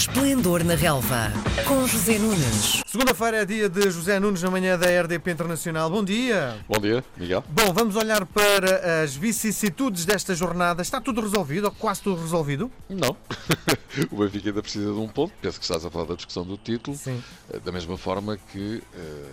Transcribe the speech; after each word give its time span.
Esplendor 0.00 0.64
na 0.64 0.74
Relva, 0.74 1.30
com 1.68 1.86
José 1.86 2.18
Nunes. 2.18 2.80
Segunda-feira 2.86 3.42
é 3.42 3.44
dia 3.44 3.68
de 3.68 3.90
José 3.90 4.18
Nunes 4.18 4.42
na 4.42 4.50
manhã 4.50 4.78
da 4.78 4.86
RDP 4.86 5.30
Internacional. 5.30 5.90
Bom 5.90 6.02
dia. 6.02 6.56
Bom 6.66 6.80
dia, 6.80 7.04
Miguel. 7.18 7.44
Bom, 7.46 7.70
vamos 7.74 7.96
olhar 7.96 8.24
para 8.24 9.02
as 9.02 9.14
vicissitudes 9.14 10.06
desta 10.06 10.34
jornada. 10.34 10.80
Está 10.80 11.02
tudo 11.02 11.20
resolvido, 11.20 11.66
ou 11.66 11.70
quase 11.70 12.00
tudo 12.00 12.22
resolvido? 12.22 12.72
Não. 12.88 13.14
o 14.10 14.16
Benfica 14.16 14.48
ainda 14.48 14.62
precisa 14.62 14.90
de 14.90 14.98
um 14.98 15.06
ponto. 15.06 15.34
Penso 15.42 15.58
que 15.58 15.64
estás 15.66 15.84
a 15.84 15.90
falar 15.90 16.06
da 16.06 16.14
discussão 16.14 16.46
do 16.46 16.56
título. 16.56 16.96
Sim. 16.96 17.22
Eh, 17.52 17.60
Da 17.62 17.70
mesma 17.70 17.98
forma 17.98 18.38
que 18.38 18.82
uh, 18.94 19.26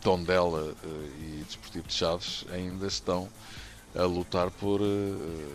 Tondela 0.00 0.62
uh, 0.62 1.10
e 1.20 1.42
Desportivo 1.44 1.88
de 1.88 1.92
Chaves 1.92 2.44
ainda 2.52 2.86
estão 2.86 3.28
a 3.96 4.04
lutar 4.04 4.48
por, 4.48 4.80
uh, 4.80 5.52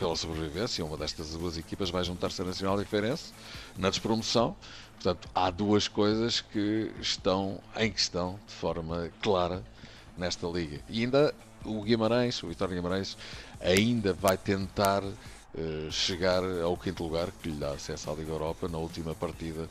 pela 0.00 0.16
sobrevivência. 0.16 0.84
Uma 0.84 0.96
destas 0.96 1.30
duas 1.32 1.58
equipas 1.58 1.90
vai 1.90 2.02
juntar-se 2.02 2.40
a 2.40 2.44
Nacional 2.44 2.80
e 2.80 2.84
Feirense 2.86 3.34
na 3.76 3.90
despromoção. 3.90 4.56
Portanto, 4.94 5.28
há 5.34 5.50
duas 5.50 5.86
coisas 5.86 6.40
que 6.40 6.90
estão 7.00 7.60
em 7.76 7.92
questão 7.92 8.40
de 8.48 8.54
forma 8.54 9.10
clara 9.20 9.62
nesta 10.16 10.46
liga. 10.46 10.80
E 10.88 11.02
ainda 11.02 11.34
o 11.64 11.82
Guimarães, 11.82 12.42
o 12.42 12.48
Vitória 12.48 12.74
Guimarães, 12.74 13.16
ainda 13.60 14.12
vai 14.14 14.36
tentar 14.36 15.02
eh, 15.04 15.88
chegar 15.90 16.42
ao 16.62 16.76
quinto 16.76 17.04
lugar, 17.04 17.28
que 17.42 17.50
lhe 17.50 17.56
dá 17.56 17.72
acesso 17.72 18.10
à 18.10 18.14
Liga 18.14 18.30
Europa 18.30 18.68
na 18.68 18.78
última 18.78 19.14
partida 19.14 19.68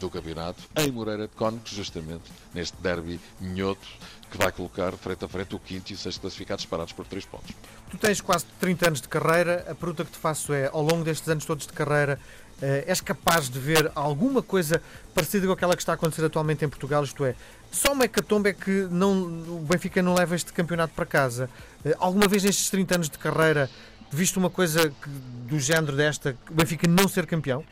do 0.00 0.10
campeonato, 0.10 0.62
em 0.76 0.90
Moreira 0.90 1.28
de 1.28 1.34
Cónicos, 1.34 1.70
justamente 1.72 2.24
neste 2.52 2.76
derby 2.78 3.20
minhoto, 3.40 3.86
que 4.30 4.36
vai 4.36 4.50
colocar 4.50 4.92
frente 4.92 5.24
a 5.24 5.28
frente 5.28 5.54
o 5.54 5.58
quinto 5.60 5.92
e 5.92 5.94
o 5.94 5.98
sexto 5.98 6.20
classificados 6.22 6.62
separados 6.64 6.92
por 6.92 7.06
três 7.06 7.24
pontos. 7.24 7.54
Tu 7.90 7.96
tens 7.98 8.20
quase 8.20 8.44
30 8.58 8.88
anos 8.88 9.00
de 9.00 9.08
carreira. 9.08 9.64
A 9.70 9.74
pergunta 9.74 10.04
que 10.04 10.10
te 10.10 10.18
faço 10.18 10.52
é: 10.52 10.68
ao 10.72 10.82
longo 10.82 11.04
destes 11.04 11.28
anos 11.28 11.44
todos 11.44 11.66
de 11.66 11.72
carreira, 11.72 12.18
eh, 12.60 12.84
és 12.88 13.00
capaz 13.00 13.48
de 13.48 13.58
ver 13.60 13.92
alguma 13.94 14.42
coisa 14.42 14.82
parecida 15.14 15.46
com 15.46 15.52
aquela 15.52 15.76
que 15.76 15.82
está 15.82 15.92
a 15.92 15.94
acontecer 15.94 16.24
atualmente 16.24 16.64
em 16.64 16.68
Portugal? 16.68 17.04
Isto 17.04 17.24
é, 17.24 17.36
só 17.70 17.92
uma 17.92 18.04
hecatombe 18.04 18.48
é 18.50 18.52
que 18.54 18.88
não, 18.90 19.12
o 19.24 19.66
Benfica 19.68 20.02
não 20.02 20.14
leva 20.14 20.34
este 20.34 20.52
campeonato 20.52 20.94
para 20.94 21.06
casa. 21.06 21.48
Eh, 21.84 21.94
alguma 22.00 22.26
vez 22.26 22.42
nestes 22.42 22.70
30 22.70 22.94
anos 22.96 23.08
de 23.10 23.18
carreira 23.18 23.70
viste 24.10 24.36
uma 24.38 24.50
coisa 24.50 24.88
que- 24.90 25.08
do 25.48 25.60
género 25.60 25.94
desta, 25.96 26.36
o 26.50 26.54
Benfica 26.54 26.88
não 26.88 27.06
ser 27.06 27.26
campeão? 27.26 27.62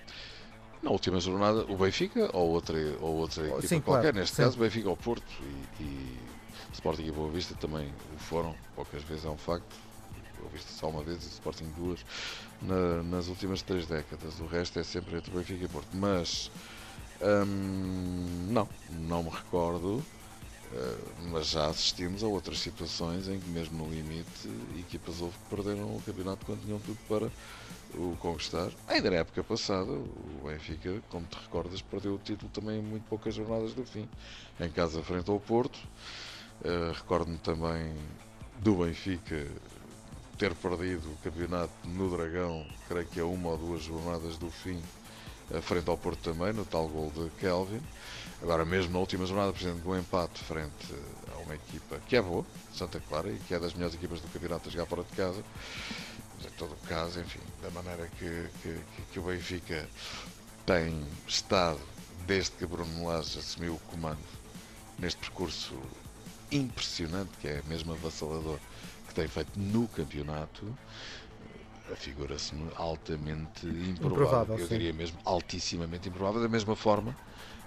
Na 0.83 0.91
última 0.91 1.20
jornada, 1.20 1.64
o 1.69 1.77
Benfica 1.77 2.31
ou 2.34 2.50
outra, 2.50 2.77
ou 3.00 3.17
outra 3.17 3.47
equipa 3.50 3.69
sim, 3.69 3.81
qualquer, 3.81 4.14
claro, 4.14 4.14
neste 4.14 4.34
sim. 4.34 4.42
caso, 4.42 4.56
o 4.56 4.61
Benfica 4.61 4.89
ou 4.89 4.97
Porto 4.97 5.31
e, 5.42 5.69
e 5.83 6.19
Sporting 6.73 7.05
e 7.05 7.12
Boa 7.12 7.31
Vista 7.31 7.55
também 7.55 7.95
o 8.14 8.19
foram, 8.19 8.56
poucas 8.75 9.03
vezes 9.03 9.25
é 9.27 9.28
um 9.28 9.36
facto. 9.36 9.77
Boa 10.39 10.48
Vista 10.48 10.70
só 10.73 10.89
uma 10.89 11.03
vez 11.03 11.23
e 11.25 11.28
Sporting 11.28 11.70
duas 11.70 12.03
na- 12.62 13.03
nas 13.03 13.28
últimas 13.28 13.62
três 13.62 13.86
décadas. 13.86 14.41
O 14.41 14.47
resto 14.47 14.78
é 14.78 14.83
sempre 14.84 15.17
entre 15.19 15.31
Benfica 15.31 15.64
e 15.64 15.69
Porto. 15.69 15.89
Mas 15.95 16.51
hum, 17.20 18.47
não, 18.51 18.69
não 18.89 19.23
me 19.25 19.31
recordo. 19.31 20.03
Eh, 20.72 20.98
mas 21.30 21.48
já 21.48 21.66
assistimos 21.66 22.22
a 22.22 22.26
outras 22.26 22.58
situações 22.60 23.28
em 23.28 23.40
que, 23.40 23.48
mesmo 23.48 23.84
no 23.84 23.92
limite, 23.92 24.48
equipas 24.78 25.20
houve 25.20 25.36
que 25.36 25.56
perderam 25.56 25.96
o 25.96 26.02
campeonato 26.02 26.46
quando 26.46 26.62
tinham 26.62 26.78
tudo 26.78 26.98
para 27.08 27.30
o 27.94 28.16
conquistar. 28.16 28.70
Ainda 28.86 29.10
na 29.10 29.16
época 29.16 29.42
passada, 29.42 29.90
o 29.90 30.42
Benfica, 30.44 31.02
como 31.08 31.27
te 31.27 31.34
recordas, 31.34 31.82
perdeu 31.82 32.14
o 32.14 32.18
título 32.18 32.50
também 32.52 32.78
em 32.78 32.82
muito 32.82 33.04
poucas 33.08 33.34
jornadas 33.34 33.74
do 33.74 33.84
fim, 33.84 34.08
em 34.60 34.70
casa 34.70 35.02
frente 35.02 35.30
ao 35.30 35.40
Porto. 35.40 35.78
Eh, 36.64 36.92
Recordo-me 36.94 37.38
também 37.38 37.94
do 38.60 38.77
Benfica 38.77 39.46
ter 40.38 40.55
perdido 40.55 41.10
o 41.10 41.16
campeonato 41.16 41.72
no 41.84 42.10
Dragão, 42.16 42.64
creio 42.88 43.06
que 43.06 43.20
a 43.20 43.27
uma 43.27 43.50
ou 43.50 43.58
duas 43.58 43.82
jornadas 43.82 44.38
do 44.38 44.50
fim, 44.50 44.80
frente 45.62 45.88
ao 45.88 45.96
Porto 45.98 46.32
também, 46.32 46.52
no 46.52 46.64
tal 46.64 46.86
gol 46.88 47.10
de 47.10 47.30
Kelvin. 47.40 47.80
Agora, 48.42 48.64
mesmo 48.64 48.92
na 48.92 48.98
última 49.00 49.26
jornada, 49.26 49.52
exemplo, 49.58 49.92
um 49.92 49.98
empate 49.98 50.38
frente 50.44 50.86
a 51.34 51.38
uma 51.38 51.54
equipa 51.54 51.98
que 52.06 52.16
é 52.16 52.22
boa, 52.22 52.44
Santa 52.72 53.00
Clara, 53.00 53.30
e 53.30 53.38
que 53.38 53.52
é 53.55 53.58
das 53.58 53.74
melhores 53.74 53.94
equipas 53.94 54.20
do 54.20 54.28
campeonato 54.28 54.68
a 54.68 54.72
jogar 54.72 54.86
fora 54.86 55.02
de 55.02 55.12
casa. 55.16 55.42
Mas, 56.36 56.46
em 56.46 56.50
todo 56.56 56.72
o 56.72 56.89
caso, 56.89 57.20
enfim, 57.20 57.40
da 57.62 57.70
maneira 57.70 58.06
que, 58.18 58.46
que, 58.62 58.72
que- 58.96 59.02
que 59.12 59.18
o 59.18 59.22
Benfica 59.24 59.86
tem 60.64 61.06
estado 61.27 61.80
desde 62.27 62.52
que 62.52 62.64
Bruno 62.66 63.06
Lage 63.06 63.39
assumiu 63.39 63.74
o 63.74 63.78
comando 63.80 64.18
neste 64.98 65.18
percurso 65.20 65.74
impressionante, 66.52 67.30
que 67.40 67.48
é 67.48 67.62
mesmo 67.66 67.92
avassalador, 67.92 68.58
que 69.08 69.14
tem 69.14 69.27
feito 69.28 69.58
no 69.58 69.86
campeonato, 69.89 70.77
afigura-se-me 71.92 72.70
altamente 72.77 73.67
improvável. 73.67 74.06
Improvável, 74.06 74.58
Eu 74.58 74.67
sim. 74.67 74.74
diria 74.78 74.92
mesmo 74.92 75.18
altissimamente 75.24 76.08
improvável, 76.08 76.40
da 76.42 76.48
mesma 76.48 76.74
forma 76.77 77.17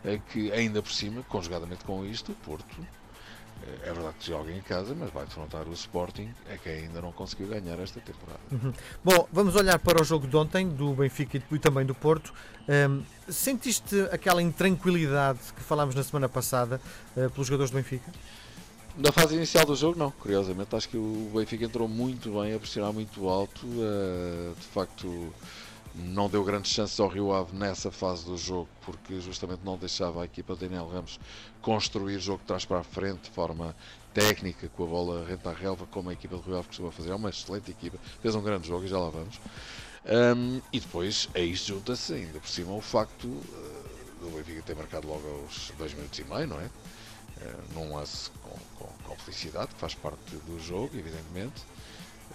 eh, 0.06 0.20
que, 0.32 0.52
ainda 0.52 0.82
por 0.82 0.92
cima, 0.92 1.24
conjugadamente 1.24 1.84
com 1.84 2.06
isto, 2.06 2.32
o 2.32 2.36
Porto. 2.36 2.76
eh, 3.64 3.90
É 3.90 3.94
verdade 3.94 4.16
que 4.20 4.28
joga 4.28 4.52
em 4.52 4.62
casa, 4.62 4.94
mas 4.98 5.10
vai 5.12 5.26
defrontar 5.26 5.68
o 5.68 5.74
Sporting, 5.74 6.30
é 6.50 6.58
que 6.58 6.70
ainda 6.70 7.02
não 7.02 7.12
conseguiu 7.12 7.48
ganhar 7.48 7.80
esta 7.80 8.00
temporada. 8.02 8.40
Bom, 9.04 9.28
vamos 9.32 9.56
olhar 9.56 9.80
para 9.80 10.02
o 10.02 10.04
jogo 10.04 10.28
de 10.28 10.36
ontem, 10.36 10.68
do 10.68 10.94
Benfica 10.94 11.42
e 11.52 11.60
também 11.60 11.86
do 11.86 11.96
Porto. 11.96 12.34
Hum, 12.68 13.04
sentiste 13.30 13.96
aquela 14.12 14.42
intranquilidade 14.42 15.40
que 15.56 15.62
falámos 15.62 15.96
na 15.96 16.04
semana 16.04 16.28
passada 16.30 16.80
eh, 17.16 17.30
pelos 17.30 17.48
jogadores 17.48 17.72
do 17.72 17.76
Benfica? 17.76 18.12
Na 18.96 19.12
fase 19.12 19.36
inicial 19.36 19.66
do 19.66 19.76
jogo, 19.76 19.98
não. 19.98 20.12
Curiosamente, 20.12 20.76
acho 20.76 20.88
que 20.88 20.98
o 20.98 21.32
Benfica 21.34 21.66
entrou 21.66 21.88
muito 21.88 22.40
bem, 22.40 22.54
a 22.54 22.60
pressionar 22.60 22.94
muito 22.94 23.28
alto. 23.28 23.66
eh, 23.66 24.54
de 24.56 24.68
facto, 24.68 25.34
não 25.96 26.30
deu 26.30 26.44
grandes 26.44 26.72
chances 26.72 27.00
ao 27.00 27.08
Rio 27.08 27.34
Ave 27.34 27.56
nessa 27.56 27.90
fase 27.92 28.24
do 28.26 28.38
jogo, 28.38 28.70
porque 28.86 29.20
justamente 29.20 29.62
não 29.64 29.78
deixava 29.78 30.22
a 30.22 30.26
equipa 30.26 30.54
de 30.54 30.62
Daniel 30.62 30.88
Ramos 30.88 31.20
construir 31.62 32.20
jogo 32.20 32.40
de 32.40 32.46
trás 32.46 32.66
para 32.66 32.80
a 32.80 32.84
frente 32.84 33.24
de 33.24 33.30
forma 33.32 33.76
técnica, 34.14 34.70
com 34.70 34.84
a 34.84 34.88
bola 34.88 35.26
rente 35.28 35.48
à 35.48 35.54
relva, 35.54 35.88
como 35.88 36.10
a 36.12 36.14
equipa 36.14 36.36
do 36.36 36.42
Rio 36.44 36.58
Ave 36.58 36.68
costuma 36.68 36.92
fazer. 36.92 37.12
É 37.12 37.16
uma 37.16 37.30
excelente 37.32 37.72
equipa, 37.72 37.98
fez 38.22 38.36
um 38.36 38.44
grande 38.44 38.68
jogo 38.68 38.86
e 38.86 38.88
já 38.88 39.00
lá 39.00 39.10
vamos. 39.10 39.40
Ahm, 40.06 40.60
e 40.72 40.80
depois 40.80 41.30
a 41.34 41.40
isto 41.40 41.68
junta-se 41.68 42.14
ainda 42.14 42.40
por 42.40 42.50
cima 42.50 42.74
o 42.74 42.82
facto 42.82 43.28
eh, 43.28 44.22
do 44.22 44.30
Benfica 44.36 44.62
ter 44.62 44.76
marcado 44.76 45.08
logo 45.08 45.28
aos 45.28 45.72
dois 45.80 45.94
minutos 45.96 46.20
e 46.20 46.24
meio, 46.26 46.48
não 46.48 46.60
é? 46.60 46.70
Eh, 47.44 47.54
num 47.74 47.96
lance 47.96 48.30
com, 48.42 48.58
com, 48.86 48.94
com 49.04 49.16
felicidade, 49.18 49.68
que 49.74 49.80
faz 49.80 49.94
parte 49.96 50.36
do 50.48 50.60
jogo, 50.60 50.90
evidentemente. 50.94 51.62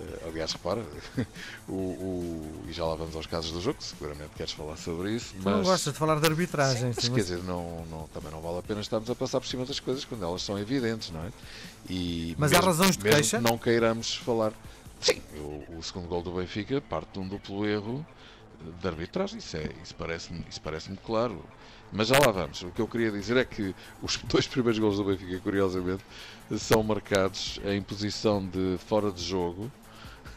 Eh, 0.00 0.28
aliás, 0.28 0.52
repara, 0.52 0.84
o, 1.68 1.72
o- 1.72 2.64
e 2.68 2.72
já 2.72 2.84
lá 2.84 2.94
vamos 2.94 3.16
aos 3.16 3.26
casos 3.26 3.50
do 3.52 3.60
jogo, 3.60 3.82
seguramente 3.82 4.30
queres 4.36 4.52
falar 4.52 4.76
sobre 4.76 5.12
isso, 5.12 5.34
Tu 5.34 5.42
não 5.48 5.58
mas, 5.58 5.66
gostas 5.66 5.92
de 5.92 5.98
falar 5.98 6.20
de 6.20 6.26
arbitragem, 6.26 6.86
mas 6.88 6.96
sim, 6.96 7.02
quer 7.02 7.10
mas- 7.16 7.26
dizer, 7.26 7.42
não, 7.42 7.84
não- 7.86 8.08
também 8.08 8.30
não 8.30 8.40
vale 8.40 8.58
a 8.58 8.62
pena 8.62 8.80
estarmos 8.80 9.08
a 9.10 9.14
passar 9.14 9.40
por 9.40 9.46
cima 9.48 9.64
das 9.64 9.80
coisas 9.80 10.04
quando 10.04 10.24
elas 10.24 10.42
são 10.42 10.58
evidentes, 10.58 11.10
não 11.10 11.24
é? 11.24 11.32
E 11.88 12.34
Mas 12.38 12.52
há 12.52 12.56
mesmo- 12.56 12.66
razões 12.70 12.96
de 12.96 13.02
queixa? 13.02 13.38
que 13.38 13.44
não 13.44 13.56
queiramos 13.58 14.14
falar. 14.16 14.52
Sim, 15.00 15.22
o, 15.36 15.78
o 15.78 15.82
segundo 15.82 16.06
gol 16.08 16.22
do 16.22 16.32
Benfica 16.32 16.80
parte 16.80 17.12
de 17.12 17.18
um 17.20 17.26
duplo 17.28 17.64
erro 17.66 18.04
de 18.80 18.88
arbitragem, 18.88 19.38
isso, 19.38 19.56
é, 19.56 19.70
isso 19.82 19.94
parece-me 19.94 20.44
parece 20.62 20.90
claro. 21.04 21.44
Mas 21.90 22.08
já 22.08 22.18
lá 22.18 22.30
vamos. 22.30 22.62
O 22.62 22.70
que 22.70 22.80
eu 22.80 22.88
queria 22.88 23.10
dizer 23.10 23.36
é 23.36 23.44
que 23.44 23.74
os 24.02 24.16
dois 24.24 24.46
primeiros 24.46 24.78
gols 24.78 24.96
do 24.96 25.04
Benfica, 25.04 25.38
curiosamente, 25.40 26.04
são 26.58 26.82
marcados 26.82 27.60
em 27.64 27.80
posição 27.82 28.46
de 28.46 28.76
fora 28.86 29.10
de 29.10 29.22
jogo. 29.22 29.70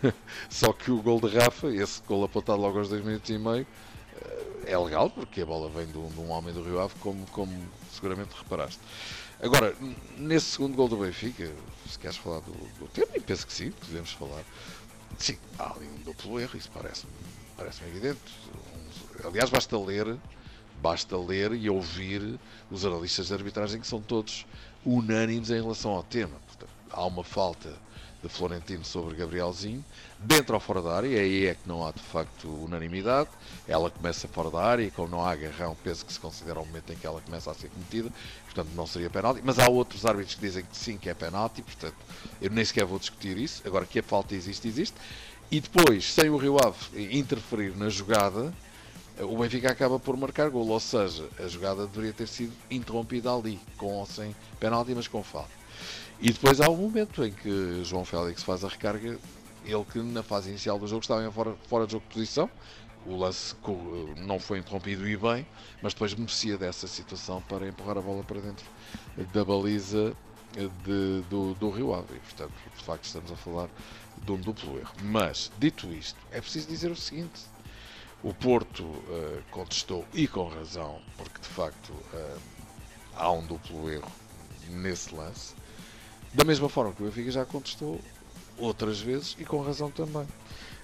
Só 0.50 0.72
que 0.72 0.92
o 0.92 1.02
gol 1.02 1.20
de 1.20 1.28
Rafa, 1.38 1.68
esse 1.68 2.02
gol 2.04 2.24
apontado 2.24 2.62
logo 2.62 2.80
aos 2.80 2.90
2 2.90 3.04
minutos 3.04 3.30
e 3.30 3.38
meio, 3.38 3.68
eh, 4.16 4.72
é 4.72 4.78
legal, 4.78 5.10
porque 5.10 5.42
a 5.42 5.46
bola 5.46 5.70
vem 5.70 5.86
de 5.88 5.98
um, 5.98 6.08
de 6.08 6.20
um 6.20 6.30
homem 6.32 6.54
do 6.54 6.64
Rio 6.64 6.80
Ave, 6.80 6.96
como, 7.00 7.26
como 7.28 7.54
seguramente 7.92 8.34
reparaste. 8.38 8.80
Agora, 9.42 9.76
nesse 10.18 10.52
segundo 10.52 10.76
gol 10.76 10.88
do 10.88 10.98
Benfica, 10.98 11.52
se 11.90 12.00
queres 12.00 12.18
falar 12.18 12.40
do, 12.42 12.52
do 12.52 12.88
tema, 12.88 13.12
e 13.16 13.20
penso 13.20 13.46
que 13.46 13.54
sim, 13.54 13.72
podemos 13.72 14.12
falar. 14.12 14.44
Sim, 15.18 15.38
há 15.60 15.74
ali 15.74 15.88
um 15.88 16.04
duplo 16.04 16.40
erro, 16.40 16.58
isso 16.58 16.70
parece-me 16.74 17.12
parece 17.62 17.84
evidente. 17.84 18.20
Aliás, 19.24 19.52
basta 19.52 19.78
ler, 19.78 20.18
basta 20.82 21.16
ler 21.16 21.54
e 21.54 21.70
ouvir 21.70 22.40
os 22.72 22.84
analistas 22.84 23.28
de 23.28 23.34
arbitragem 23.36 23.80
que 23.80 23.86
são 23.86 24.02
todos 24.02 24.48
unânimes 24.84 25.52
em 25.52 25.62
relação 25.62 25.92
ao 25.92 26.02
tema. 26.02 26.36
Portanto, 26.48 26.72
há 26.90 27.06
uma 27.06 27.24
falta 27.24 27.72
de 28.24 28.30
Florentino 28.30 28.84
sobre 28.86 29.16
Gabrielzinho, 29.16 29.84
dentro 30.20 30.54
ou 30.54 30.60
fora 30.60 30.82
da 30.82 30.96
área, 30.96 31.20
aí 31.20 31.48
é 31.48 31.56
que 31.56 31.68
não 31.68 31.86
há 31.86 31.92
de 31.92 32.02
facto 32.02 32.48
unanimidade. 32.48 33.30
Ela 33.68 33.90
começa 33.90 34.28
fora 34.28 34.50
da 34.50 34.64
área 34.64 34.84
e 34.84 34.92
como 34.92 35.08
não 35.08 35.24
há 35.24 35.32
agarrão, 35.32 35.76
penso 35.84 36.06
que 36.06 36.14
se 36.14 36.20
considera 36.20 36.60
o 36.60 36.66
momento 36.66 36.92
em 36.94 36.96
que 36.96 37.06
ela 37.06 37.22
começa 37.22 37.50
a 37.50 37.54
ser 37.54 37.70
cometida, 37.70 38.12
portanto 38.46 38.70
não 38.76 38.86
seria 38.86 39.10
penalti. 39.10 39.42
Mas 39.44 39.58
há 39.60 39.68
outros 39.68 40.06
árbitros 40.06 40.36
que 40.36 40.42
dizem 40.42 40.64
que 40.64 40.78
sim, 40.78 40.98
que 40.98 41.10
é 41.10 41.14
penalti, 41.14 41.62
portanto 41.62 41.96
eu 42.40 42.50
nem 42.50 42.64
sequer 42.66 42.86
vou 42.86 43.00
discutir 43.00 43.38
isso. 43.38 43.62
Agora 43.66 43.86
que 43.86 44.00
a 44.00 44.04
falta 44.04 44.36
existe, 44.36 44.68
existe. 44.68 44.96
E 45.52 45.60
depois, 45.60 46.14
sem 46.14 46.30
o 46.30 46.38
Rio 46.38 46.56
Ave 46.66 47.14
interferir 47.14 47.76
na 47.76 47.90
jogada, 47.90 48.54
o 49.20 49.38
Benfica 49.38 49.70
acaba 49.70 50.00
por 50.00 50.16
marcar 50.16 50.50
gol, 50.50 50.70
ou 50.70 50.80
seja, 50.80 51.28
a 51.38 51.46
jogada 51.46 51.86
deveria 51.86 52.14
ter 52.14 52.26
sido 52.30 52.54
interrompida 52.70 53.30
ali, 53.36 53.60
com 53.76 53.96
ou 53.96 54.06
sem 54.06 54.34
penalti, 54.62 54.96
mas 54.96 55.10
com 55.10 55.22
falta. 55.22 55.52
E 56.22 56.32
depois 56.32 56.62
há 56.62 56.70
um 56.70 56.78
momento 56.78 57.26
em 57.26 57.34
que 57.34 57.84
João 57.84 58.06
Félix 58.06 58.44
faz 58.44 58.64
a 58.64 58.70
recarga, 58.70 59.20
ele 59.66 59.86
que 59.92 60.00
na 60.00 60.24
fase 60.24 60.50
inicial 60.50 60.80
do 60.80 60.88
jogo 60.88 61.02
estava 61.02 61.30
fora, 61.34 61.54
fora 61.68 61.86
de 61.86 61.92
jogo 61.92 62.06
de 62.08 62.14
posição, 62.14 62.50
o 63.06 63.18
lance 63.18 63.54
não 64.20 64.40
foi 64.40 64.60
interrompido 64.60 65.06
e 65.06 65.18
bem, 65.18 65.46
mas 65.82 65.94
depois 65.94 66.14
beneficia 66.14 66.58
dessa 66.58 66.88
situação 66.88 67.42
para 67.42 67.68
empurrar 67.68 67.98
a 67.98 68.02
bola 68.02 68.24
para 68.24 68.40
dentro 68.40 68.66
da 69.34 69.44
baliza 69.44 70.16
de, 70.60 71.22
do, 71.30 71.54
do 71.56 71.70
Rio 71.70 71.94
Ave. 71.94 72.20
Portanto, 72.20 72.54
de 72.78 72.84
facto, 72.84 73.06
estamos 73.06 73.32
a 73.32 73.36
falar 73.36 73.70
de 74.24 74.32
um 74.32 74.38
duplo 74.38 74.78
erro. 74.78 74.94
Mas, 75.04 75.52
dito 75.60 75.88
isto, 75.94 76.20
é 76.32 76.42
preciso 76.42 76.68
dizer 76.68 76.92
o 76.92 76.96
seguinte: 76.96 77.42
o 78.24 78.34
Porto 78.34 78.84
uh, 78.84 79.44
contestou 79.52 80.06
e 80.14 80.28
com 80.28 80.48
razão, 80.48 81.02
porque 81.18 81.40
de 81.42 81.48
facto 81.48 81.90
uh, 81.90 82.40
há 83.16 83.32
um 83.32 83.46
duplo 83.46 83.90
erro 83.90 84.12
nesse 84.70 85.14
lance. 85.14 85.56
Da 86.34 86.44
mesma 86.44 86.70
forma 86.70 86.94
que 86.94 87.02
o 87.02 87.06
Benfica 87.06 87.32
já 87.32 87.46
contestou 87.46 88.00
outras 88.58 89.02
vezes 89.02 89.36
e 89.40 89.46
com 89.46 89.62
razão 89.62 89.90
também. 89.92 90.28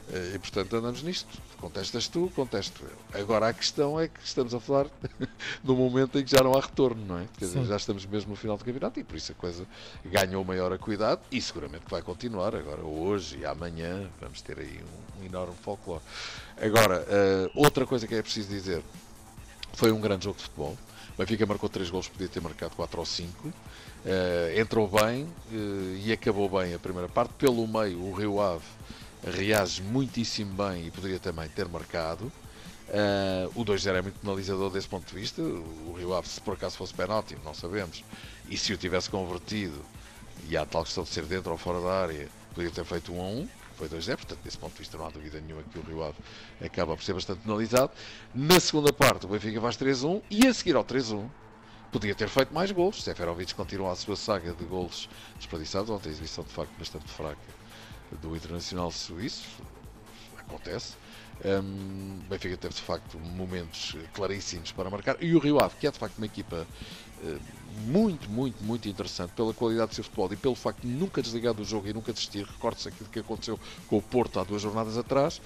Eh, 0.10 0.34
e 0.36 0.40
portanto 0.40 0.76
andamos 0.76 1.04
nisto. 1.04 1.28
Contestas 1.60 2.08
tu, 2.08 2.32
contesto 2.36 2.84
eu. 2.84 3.20
Agora 3.20 3.50
a 3.50 3.54
questão 3.54 4.00
é 4.00 4.08
que 4.08 4.20
estamos 4.24 4.54
a 4.54 4.60
falar 4.60 4.88
no 5.64 5.76
momento 5.76 6.18
em 6.18 6.24
que 6.24 6.32
já 6.32 6.42
não 6.42 6.54
há 6.54 6.62
retorno, 6.62 7.06
não 7.06 7.20
é? 7.20 7.28
Quer 7.38 7.46
dizer, 7.46 7.66
já 7.66 7.76
estamos 7.76 8.06
mesmo 8.06 8.30
no 8.30 8.36
final 8.36 8.58
do 8.58 8.64
campeonato 8.64 9.00
e 9.00 9.04
por 9.04 9.18
isso 9.18 9.32
a 9.32 9.36
coisa 9.36 9.66
ganhou 10.06 10.44
maior 10.46 10.72
acuidade 10.72 11.22
e 11.32 11.42
seguramente 11.42 11.86
vai 11.90 12.02
continuar. 12.02 12.56
Agora, 12.56 12.82
hoje 12.82 13.40
e 13.40 13.46
amanhã, 13.46 14.10
vamos 14.22 14.42
ter 14.42 14.60
aí 14.60 14.80
um, 14.82 15.22
um 15.22 15.26
enorme 15.26 15.56
folclore. 15.62 16.02
Agora, 16.62 17.02
uh, 17.02 17.52
outra 17.62 17.86
coisa 17.86 18.08
que 18.08 18.16
é 18.16 18.22
preciso 18.22 18.48
dizer: 18.48 18.82
foi 19.74 19.92
um 19.92 20.00
grande 20.00 20.24
jogo 20.24 20.38
de 20.38 20.44
futebol. 20.44 20.78
O 21.16 21.18
Benfica 21.18 21.46
marcou 21.46 21.68
3 21.68 21.90
gols, 21.90 22.08
podia 22.08 22.30
ter 22.30 22.40
marcado 22.40 22.76
4 22.76 23.00
ou 23.00 23.06
5. 23.06 23.48
Uh, 23.48 23.54
eh, 24.06 24.62
entrou 24.62 24.88
bem 24.88 25.24
uh, 25.24 25.98
e 25.98 26.14
acabou 26.14 26.48
bem 26.48 26.74
a 26.74 26.80
primeira 26.80 27.10
parte. 27.10 27.34
Pelo 27.34 27.68
meio, 27.68 28.00
o 28.00 28.14
Rio 28.14 28.40
Ave 28.40 28.64
reage 29.32 29.82
muitíssimo 29.82 30.54
bem 30.54 30.88
e 30.88 30.92
poderia 30.92 31.20
também 31.20 31.48
ter 31.50 31.68
marcado. 31.68 32.32
Uh, 32.88 33.52
o 33.60 33.66
2-0 33.66 33.96
é 33.96 34.02
muito 34.02 34.20
penalizador 34.20 34.70
desse 34.70 34.88
ponto 34.88 35.06
de 35.08 35.14
vista. 35.14 35.42
O 35.42 35.96
Rio 35.98 36.14
Ave, 36.14 36.28
se 36.28 36.40
por 36.40 36.54
acaso 36.54 36.78
fosse 36.78 36.94
penalti, 36.94 37.38
não 37.44 37.54
sabemos. 37.54 38.04
E 38.50 38.58
se 38.58 38.74
o 38.74 38.78
tivesse 38.78 39.10
convertido, 39.10 39.84
e 40.48 40.56
há 40.56 40.66
tal 40.66 40.84
questão 40.84 41.04
de 41.04 41.10
ser 41.10 41.26
dentro 41.26 41.52
ou 41.52 41.58
fora 41.58 41.82
da 41.82 42.02
área, 42.04 42.30
poderia 42.54 42.72
ter 42.72 42.86
feito 42.86 43.14
1 43.14 43.22
a 43.22 43.26
1. 43.26 43.50
Foi 43.76 43.88
2-0, 43.90 44.16
portanto, 44.16 44.40
desse 44.44 44.58
ponto 44.58 44.74
de 44.74 44.80
vista, 44.80 44.98
não 44.98 45.06
há 45.06 45.10
dúvida 45.10 45.40
nenhuma 45.40 45.62
que 45.64 45.78
o 45.78 45.82
Rio 45.84 46.04
Ave 46.04 46.18
acaba 46.64 46.96
por 46.96 47.04
ser 47.04 47.14
bastante 47.14 47.42
penalizado. 47.42 47.92
Na 48.34 48.60
segunda 48.60 48.92
parte, 48.92 49.26
o 49.26 49.30
Benfica 49.30 49.62
faz 49.62 49.78
3-1 49.78 50.22
e 50.32 50.48
a 50.48 50.54
seguir 50.54 50.76
ao 50.76 50.84
3-1 50.84 51.28
podia 51.92 52.16
ter 52.16 52.28
feito 52.28 52.54
mais 52.54 52.72
gols. 52.72 53.04
Seferovic 53.04 53.54
continua 53.54 53.92
a 53.92 53.96
sua 53.96 54.16
saga 54.16 54.54
de 54.54 54.64
gols 54.64 55.08
desperdiçados. 55.36 55.90
Ontem 55.92 56.10
a 56.10 56.12
exibição 56.12 56.44
de 56.44 56.52
facto 56.52 56.72
bastante 56.80 57.08
fraca 57.12 57.67
do 58.22 58.36
Internacional 58.36 58.92
Suíço, 58.92 59.46
acontece. 60.38 60.96
Um, 61.46 62.20
Benfica 62.28 62.58
teve 62.58 62.74
de 62.74 62.82
facto 62.82 63.20
momentos 63.20 63.96
claríssimos 64.14 64.72
para 64.72 64.90
marcar 64.90 65.18
e 65.22 65.36
o 65.36 65.40
Rio 65.40 65.60
Ave, 65.60 65.76
que 65.80 65.86
é 65.86 65.92
de 65.92 66.00
facto 66.00 66.18
uma 66.18 66.26
equipa 66.26 66.66
uh, 67.22 67.40
muito, 67.86 68.28
muito, 68.28 68.64
muito 68.64 68.90
interessante 68.90 69.34
pela 69.34 69.54
qualidade 69.54 69.90
do 69.90 69.96
seu 69.96 70.04
futebol 70.04 70.34
e 70.34 70.36
pelo 70.36 70.56
facto 70.56 70.82
de 70.82 70.88
nunca 70.88 71.22
desligar 71.22 71.54
do 71.54 71.64
jogo 71.64 71.88
e 71.88 71.94
nunca 71.94 72.12
desistir. 72.12 72.44
Recorde-se 72.44 72.88
aquilo 72.88 73.10
que 73.10 73.20
aconteceu 73.20 73.60
com 73.88 73.98
o 73.98 74.02
Porto 74.02 74.40
há 74.40 74.44
duas 74.44 74.62
jornadas 74.64 74.98
atrás. 74.98 75.40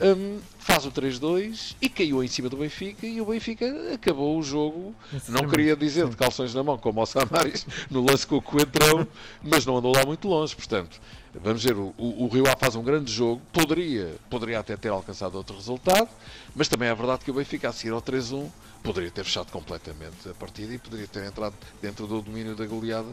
Um, 0.00 0.40
faz 0.58 0.86
o 0.86 0.90
3-2 0.90 1.76
e 1.80 1.88
caiu 1.88 2.24
em 2.24 2.26
cima 2.26 2.48
do 2.48 2.56
Benfica 2.56 3.06
e 3.06 3.20
o 3.20 3.26
Benfica 3.26 3.66
acabou 3.92 4.38
o 4.38 4.42
jogo. 4.42 4.94
Não 5.28 5.46
queria 5.46 5.76
dizer 5.76 6.08
de 6.08 6.16
calções 6.16 6.54
na 6.54 6.62
mão, 6.62 6.78
como 6.78 7.02
o 7.02 7.06
Samaris 7.06 7.66
no 7.90 8.00
lance 8.00 8.26
com 8.26 8.36
o 8.36 8.42
Coentrão, 8.42 9.06
mas 9.42 9.66
não 9.66 9.76
andou 9.76 9.94
lá 9.94 10.04
muito 10.06 10.26
longe. 10.26 10.56
Portanto, 10.56 11.00
Vamos 11.42 11.64
ver, 11.64 11.74
o, 11.74 11.92
o, 11.98 12.28
Rio 12.28 12.46
Ave 12.46 12.56
faz 12.58 12.76
um 12.76 12.82
grande 12.82 13.12
jogo, 13.12 13.42
poderia, 13.52 14.14
poderia 14.30 14.60
até 14.60 14.76
ter 14.76 14.88
alcançado 14.88 15.34
outro 15.34 15.56
resultado, 15.56 16.08
mas 16.54 16.68
também 16.68 16.88
é 16.88 16.94
verdade 16.94 17.24
que 17.24 17.30
o 17.30 17.34
Benfica 17.34 17.68
a 17.68 17.72
seguir 17.72 17.92
ao 17.92 18.00
3-1 18.00 18.48
poderia 18.84 19.10
ter 19.10 19.24
fechado 19.24 19.50
completamente 19.50 20.28
a 20.28 20.34
partida 20.34 20.74
e 20.74 20.78
poderia 20.78 21.08
ter 21.08 21.24
entrado 21.24 21.54
dentro 21.82 22.06
do 22.06 22.20
domínio 22.22 22.54
da 22.54 22.66
goleada, 22.66 23.08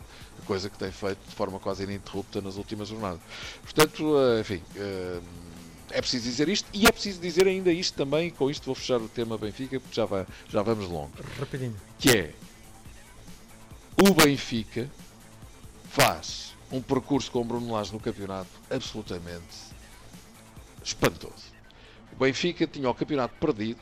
coisa 0.46 0.70
que 0.70 0.78
tem 0.78 0.92
feito 0.92 1.20
de 1.28 1.36
forma 1.36 1.60
quase 1.60 1.84
ininterrupta 1.84 2.42
nas 2.42 2.58
últimas 2.58 2.90
jornadas. 2.90 3.22
Portanto, 3.64 4.16
eh, 4.20 4.42
enfim, 4.42 4.62
eh, 4.76 5.20
é 5.92 6.02
preciso 6.02 6.26
dizer 6.26 6.50
isto 6.50 6.68
e 6.74 6.86
é 6.86 6.92
preciso 6.92 7.20
dizer 7.22 7.48
ainda 7.48 7.72
isto 7.72 7.96
também, 7.96 8.30
com 8.30 8.52
isto 8.52 8.66
vou 8.66 8.76
fechar 8.76 9.00
o 9.02 9.08
tema 9.08 9.38
Benfica, 9.38 9.80
porque 9.80 9.96
já, 9.96 10.06
vai, 10.06 10.28
já 10.50 10.62
vamos 10.62 10.88
longo. 10.88 11.12
Rapidinho. 11.40 11.76
Que 11.98 12.12
é, 12.12 12.34
o 13.98 14.14
Benfica 14.14 14.90
faz 15.90 16.54
um 16.72 16.82
percurso 16.82 17.32
com 17.32 17.42
o 17.42 17.44
Bruno 17.44 17.74
Lage 17.74 17.92
no 17.92 18.00
campeonato 18.00 18.50
absolutamente 18.70 19.72
espantoso. 20.84 21.52
O 22.14 22.16
Benfica 22.16 22.66
tinha 22.66 22.90
o 22.90 22.94
campeonato 22.94 23.36
perdido, 23.36 23.80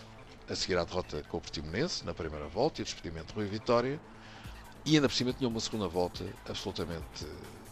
a 0.50 0.56
seguir 0.56 0.78
à 0.78 0.84
derrota 0.84 1.24
com 1.30 1.38
o 1.38 1.42
Portimonense, 1.42 2.04
na 2.06 2.14
primeira 2.14 2.48
volta, 2.48 2.82
e 2.82 2.84
o 2.84 2.86
despedimento 2.86 3.28
de 3.28 3.34
Rui 3.34 3.46
Vitória, 3.46 4.00
e 4.86 4.96
ainda 4.96 5.08
por 5.08 5.16
cima 5.16 5.34
tinha 5.34 5.48
uma 5.48 5.60
segunda 5.60 5.88
volta 5.88 6.26
absolutamente 6.48 7.28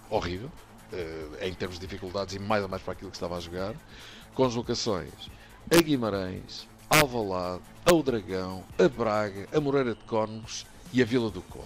horrível, 0.09 0.51
eh, 0.93 1.47
em 1.47 1.53
termos 1.53 1.79
de 1.79 1.85
dificuldades 1.87 2.35
e 2.35 2.39
mais 2.39 2.61
ou 2.63 2.69
mais 2.69 2.81
para 2.81 2.93
aquilo 2.93 3.09
que 3.09 3.17
estava 3.17 3.37
a 3.37 3.39
jogar, 3.39 3.73
com 4.35 4.45
deslocações 4.45 5.11
a 5.69 5.81
Guimarães, 5.81 6.67
Alvalade, 6.89 7.61
ao 7.85 8.01
Dragão, 8.01 8.63
a 8.79 8.87
Braga, 8.87 9.49
a 9.51 9.59
Moreira 9.59 9.93
de 9.95 10.03
Cónegos 10.05 10.65
e 10.93 11.01
a 11.01 11.05
Vila 11.05 11.29
do 11.29 11.41
Conde. 11.41 11.65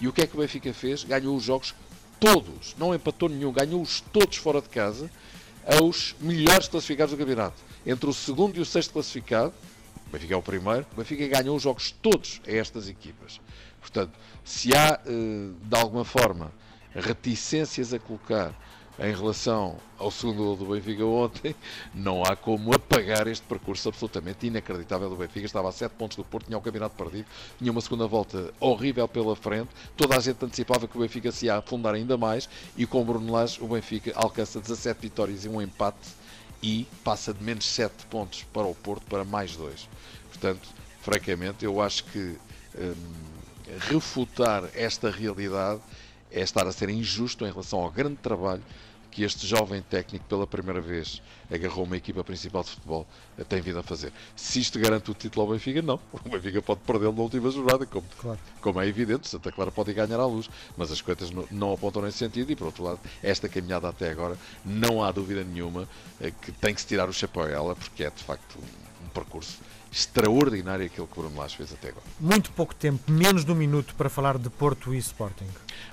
E 0.00 0.08
o 0.08 0.12
que 0.12 0.22
é 0.22 0.26
que 0.26 0.34
o 0.34 0.40
Benfica 0.40 0.72
fez? 0.74 1.04
Ganhou 1.04 1.36
os 1.36 1.44
jogos 1.44 1.74
todos, 2.20 2.76
não 2.78 2.94
empatou 2.94 3.28
nenhum, 3.28 3.50
ganhou-os 3.50 4.02
todos 4.12 4.36
fora 4.36 4.60
de 4.60 4.68
casa 4.68 5.10
aos 5.66 6.14
melhores 6.20 6.68
classificados 6.68 7.12
do 7.12 7.18
campeonato. 7.18 7.56
Entre 7.84 8.08
o 8.08 8.12
segundo 8.12 8.56
e 8.58 8.60
o 8.60 8.64
sexto 8.64 8.92
classificado, 8.92 9.52
o 10.06 10.10
Benfica 10.10 10.34
é 10.34 10.36
o 10.36 10.42
primeiro, 10.42 10.86
o 10.92 10.96
Benfica 10.96 11.26
ganhou 11.26 11.56
os 11.56 11.62
jogos 11.62 11.90
todos 12.02 12.40
a 12.46 12.52
estas 12.52 12.88
equipas. 12.88 13.40
Portanto, 13.80 14.12
se 14.44 14.74
há, 14.74 15.00
eh, 15.06 15.50
de 15.62 15.76
alguma 15.76 16.04
forma, 16.04 16.52
reticências 16.94 17.94
a 17.94 17.98
colocar 17.98 18.52
em 19.00 19.14
relação 19.14 19.78
ao 19.98 20.10
segundo 20.10 20.36
gol 20.36 20.56
do 20.56 20.66
Benfica 20.66 21.04
ontem, 21.04 21.56
não 21.94 22.22
há 22.22 22.36
como 22.36 22.74
apagar 22.74 23.26
este 23.26 23.42
percurso 23.46 23.88
absolutamente 23.88 24.46
inacreditável 24.46 25.08
do 25.08 25.16
Benfica. 25.16 25.46
Estava 25.46 25.70
a 25.70 25.72
7 25.72 25.92
pontos 25.92 26.18
do 26.18 26.24
Porto, 26.24 26.46
tinha 26.46 26.58
o 26.58 26.60
campeonato 26.60 26.94
perdido, 27.02 27.26
tinha 27.58 27.72
uma 27.72 27.80
segunda 27.80 28.06
volta 28.06 28.52
horrível 28.60 29.08
pela 29.08 29.34
frente. 29.34 29.70
Toda 29.96 30.16
a 30.16 30.20
gente 30.20 30.44
antecipava 30.44 30.86
que 30.86 30.98
o 30.98 31.00
Benfica 31.00 31.32
se 31.32 31.46
ia 31.46 31.56
afundar 31.56 31.94
ainda 31.94 32.18
mais 32.18 32.46
e 32.76 32.84
com 32.84 33.00
o 33.00 33.04
Bruno 33.04 33.32
Lage 33.32 33.58
o 33.62 33.68
Benfica 33.68 34.12
alcança 34.14 34.60
17 34.60 35.00
vitórias 35.00 35.44
e 35.46 35.48
um 35.48 35.62
empate 35.62 36.20
e 36.62 36.86
passa 37.02 37.32
de 37.32 37.42
menos 37.42 37.64
7 37.64 38.04
pontos 38.06 38.42
para 38.52 38.66
o 38.66 38.74
Porto 38.74 39.06
para 39.06 39.24
mais 39.24 39.56
2. 39.56 39.88
Portanto, 40.28 40.68
francamente, 41.00 41.64
eu 41.64 41.80
acho 41.80 42.04
que 42.04 42.36
hum, 42.78 42.94
refutar 43.88 44.64
esta 44.74 45.10
realidade 45.10 45.80
é 46.30 46.42
estar 46.42 46.66
a 46.66 46.72
ser 46.72 46.90
injusto 46.90 47.46
em 47.46 47.50
relação 47.50 47.80
ao 47.80 47.90
grande 47.90 48.16
trabalho 48.16 48.62
que 49.10 49.24
este 49.24 49.46
jovem 49.46 49.82
técnico, 49.82 50.24
pela 50.26 50.46
primeira 50.46 50.80
vez, 50.80 51.20
agarrou 51.50 51.84
uma 51.84 51.96
equipa 51.96 52.22
principal 52.22 52.62
de 52.62 52.70
futebol, 52.70 53.06
eh, 53.36 53.44
tem 53.44 53.60
vindo 53.60 53.78
a 53.78 53.82
fazer. 53.82 54.12
Se 54.36 54.60
isto 54.60 54.78
garante 54.78 55.10
o 55.10 55.14
título 55.14 55.46
ao 55.46 55.52
Benfica, 55.52 55.82
não. 55.82 55.98
O 56.12 56.28
Benfica 56.28 56.62
pode 56.62 56.80
perdê-lo 56.80 57.12
na 57.12 57.22
última 57.22 57.50
jornada, 57.50 57.84
como, 57.86 58.06
claro. 58.18 58.38
como 58.60 58.80
é 58.80 58.86
evidente. 58.86 59.28
Santa 59.28 59.50
Clara 59.50 59.72
pode 59.72 59.92
ganhar 59.92 60.20
à 60.20 60.26
luz, 60.26 60.48
mas 60.76 60.92
as 60.92 61.00
coisas 61.00 61.30
não, 61.30 61.46
não 61.50 61.72
apontam 61.72 62.02
nesse 62.02 62.18
sentido. 62.18 62.52
E, 62.52 62.56
por 62.56 62.66
outro 62.66 62.84
lado, 62.84 63.00
esta 63.22 63.48
caminhada 63.48 63.88
até 63.88 64.10
agora, 64.10 64.38
não 64.64 65.02
há 65.02 65.10
dúvida 65.10 65.42
nenhuma 65.42 65.88
eh, 66.20 66.30
que 66.30 66.52
tem 66.52 66.74
que 66.74 66.80
se 66.80 66.86
tirar 66.86 67.08
o 67.08 67.12
chapéu 67.12 67.42
a 67.42 67.50
ela, 67.50 67.76
porque 67.76 68.04
é 68.04 68.10
de 68.10 68.22
facto 68.22 68.58
um, 68.58 69.06
um 69.06 69.08
percurso 69.08 69.58
extraordinário 69.92 70.86
aquilo 70.86 71.06
que 71.06 71.18
o 71.18 71.22
Bruno 71.22 71.38
Lage 71.38 71.56
fez 71.56 71.72
até 71.72 71.88
agora. 71.88 72.06
Muito 72.18 72.50
pouco 72.52 72.74
tempo, 72.74 73.10
menos 73.10 73.44
de 73.44 73.50
um 73.50 73.54
minuto 73.54 73.94
para 73.96 74.08
falar 74.08 74.38
de 74.38 74.48
Porto 74.48 74.94
e 74.94 74.98
Sporting. 74.98 75.48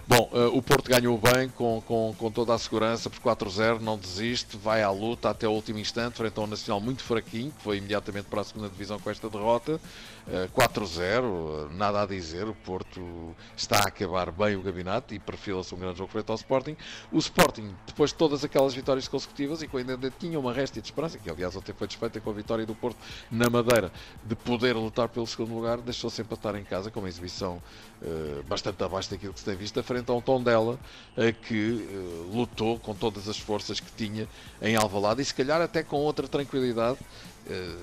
Bom, 0.08 0.30
uh, 0.32 0.58
o 0.58 0.62
Porto 0.62 0.90
ganhou 0.90 1.18
bem, 1.18 1.50
com, 1.50 1.82
com, 1.86 2.16
com 2.18 2.32
toda 2.32 2.54
a 2.54 2.58
segurança, 2.58 3.10
por 3.10 3.20
4-0, 3.20 3.82
não 3.82 3.98
desiste, 3.98 4.56
vai 4.56 4.82
à 4.82 4.90
luta 4.90 5.30
até 5.30 5.46
o 5.48 5.52
último 5.52 5.80
instante, 5.80 6.16
frente 6.16 6.40
a 6.40 6.44
um 6.44 6.48
Nacional 6.48 6.80
muito 6.80 7.04
fraquinho, 7.04 7.52
que 7.52 7.62
foi 7.62 7.78
imediatamente 7.78 8.26
para 8.26 8.40
a 8.40 8.44
segunda 8.46 8.70
divisão 8.70 9.00
com 9.00 9.10
esta 9.10 9.30
derrota. 9.30 9.82
Uh, 10.28 10.50
4-0, 10.54 11.72
nada 11.72 12.04
a 12.04 12.06
dizer, 12.06 12.48
o 12.48 12.54
Porto 12.54 13.36
está 13.56 13.78
a 13.78 13.88
acabar 13.88 14.32
bem 14.32 14.56
o 14.56 14.62
campeonato 14.62 15.14
e 15.14 15.20
perfila-se 15.20 15.74
um 15.76 15.78
grande 15.78 15.98
jogo 15.98 16.12
frente 16.12 16.30
ao 16.30 16.36
Sporting. 16.36 16.76
O 17.12 17.18
Sporting, 17.18 17.74
depois 17.86 18.12
de 18.12 18.18
todas 18.18 18.44
aquelas 18.44 18.74
vitórias 18.74 19.08
consecutivas 19.08 19.62
e 19.62 19.68
quando 19.68 19.90
ainda 19.90 20.12
tinha 20.12 20.40
uma 20.40 20.54
resta 20.54 20.82
de 20.82 20.88
esperança, 20.88 21.18
que 21.18 21.30
aliás 21.30 21.56
ontem 21.56 21.74
foi 21.74 21.88
desfeita 21.88 22.20
com 22.20 22.30
a 22.30 22.34
vitória 22.34 22.66
do 22.66 22.76
Porto 22.76 22.98
na 23.32 23.50
Madeira, 23.50 23.92
de 24.24 24.36
poder 24.36 24.76
lutar 24.76 25.08
pelo 25.10 25.28
segundo 25.28 25.54
lugar, 25.54 25.78
deixou-se 25.78 26.22
empatar 26.22 26.56
em 26.56 26.64
casa 26.64 26.92
com 26.92 27.00
uma 27.00 27.10
exibição 27.10 27.62
uh, 28.02 28.44
bastante 28.44 28.84
abaixo 28.84 29.10
daquilo 29.10 29.34
que 29.34 29.40
se 29.40 29.46
tem 29.46 29.56
visto 29.56 29.77
da 29.78 29.84
frente 29.84 30.10
a 30.10 30.14
um 30.14 30.22
Tondela 30.22 30.80
eh, 31.16 31.32
que 31.32 31.88
eh, 31.88 32.36
lutou 32.36 32.80
com 32.80 32.96
todas 32.96 33.30
as 33.30 33.38
forças 33.38 33.80
que 33.80 33.92
tinha 33.92 34.28
em 34.62 34.76
Alvalade 34.76 35.22
e 35.22 35.26
se 35.26 35.34
calhar 35.34 35.62
até 35.62 35.84
com 35.84 35.98
outra 35.98 36.28
tranquilidade 36.28 36.98
eh, 37.48 37.78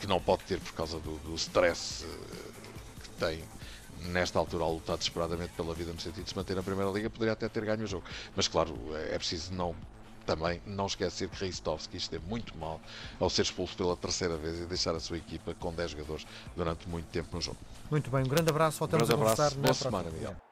que 0.00 0.06
não 0.06 0.20
pode 0.20 0.44
ter 0.44 0.60
por 0.60 0.72
causa 0.72 0.98
do, 0.98 1.16
do 1.18 1.34
stress 1.34 2.04
que 3.02 3.08
tem 3.10 3.42
nesta 4.06 4.38
altura 4.38 4.64
ao 4.64 4.74
lutar 4.74 4.96
desesperadamente 4.96 5.52
pela 5.56 5.74
vida 5.74 5.92
no 5.92 6.00
sentido 6.00 6.24
de 6.24 6.30
se 6.30 6.36
manter 6.36 6.56
na 6.56 6.62
Primeira 6.62 6.90
Liga, 6.90 7.08
poderia 7.08 7.32
até 7.34 7.48
ter 7.48 7.64
ganho 7.64 7.84
o 7.84 7.86
jogo. 7.86 8.04
Mas 8.34 8.48
claro, 8.48 8.76
é 9.10 9.16
preciso 9.16 9.52
não 9.54 9.76
também 10.22 10.60
não 10.64 10.86
esquecer 10.86 11.28
que 11.28 11.40
Reistovski 11.40 11.96
esteve 11.96 12.24
é 12.24 12.28
muito 12.28 12.56
mal 12.56 12.80
ao 13.18 13.28
ser 13.28 13.42
expulso 13.42 13.76
pela 13.76 13.96
terceira 13.96 14.36
vez 14.36 14.60
e 14.60 14.64
deixar 14.64 14.94
a 14.94 15.00
sua 15.00 15.16
equipa 15.16 15.54
com 15.54 15.72
10 15.72 15.92
jogadores 15.92 16.26
durante 16.56 16.88
muito 16.88 17.06
tempo 17.06 17.28
no 17.32 17.40
jogo. 17.40 17.58
Muito 17.90 18.10
bem, 18.10 18.22
um 18.22 18.28
grande 18.28 18.50
abraço, 18.50 18.78
voltamos 18.78 19.08
um 19.08 19.16
grande 19.16 19.32
abraço, 19.32 19.42
a 19.42 19.50
conversar 19.56 19.90
semana, 19.90 20.10
Miguel. 20.10 20.51